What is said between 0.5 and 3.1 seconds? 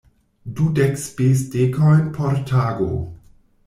Dudek spesdekojn por tago!